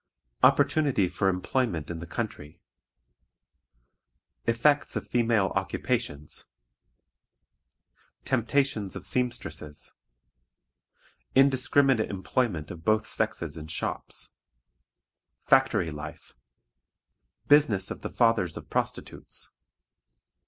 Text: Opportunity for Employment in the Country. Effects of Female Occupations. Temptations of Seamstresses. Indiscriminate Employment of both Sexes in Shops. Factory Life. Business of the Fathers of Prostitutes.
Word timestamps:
Opportunity 0.41 1.07
for 1.07 1.29
Employment 1.29 1.91
in 1.91 1.99
the 1.99 2.07
Country. 2.07 2.59
Effects 4.47 4.95
of 4.95 5.07
Female 5.07 5.51
Occupations. 5.55 6.45
Temptations 8.25 8.95
of 8.95 9.05
Seamstresses. 9.05 9.93
Indiscriminate 11.35 12.09
Employment 12.09 12.71
of 12.71 12.83
both 12.83 13.05
Sexes 13.05 13.55
in 13.57 13.67
Shops. 13.67 14.31
Factory 15.43 15.91
Life. 15.91 16.33
Business 17.47 17.91
of 17.91 18.01
the 18.01 18.09
Fathers 18.09 18.57
of 18.57 18.71
Prostitutes. 18.71 19.51